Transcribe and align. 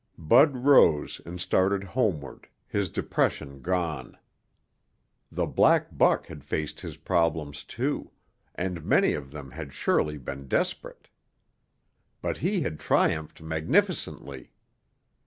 Bud 0.17 0.57
rose 0.65 1.21
and 1.27 1.39
started 1.39 1.83
homeward, 1.83 2.47
his 2.67 2.89
depression 2.89 3.59
gone. 3.59 4.17
The 5.31 5.45
black 5.45 5.95
buck 5.95 6.25
had 6.25 6.43
faced 6.43 6.81
his 6.81 6.97
problems, 6.97 7.63
too, 7.63 8.09
and 8.55 8.83
many 8.83 9.13
of 9.13 9.29
them 9.29 9.51
had 9.51 9.73
surely 9.73 10.17
been 10.17 10.47
desperate. 10.47 11.07
But 12.19 12.37
he 12.37 12.61
had 12.61 12.79
triumphed 12.79 13.43
magnificently. 13.43 14.49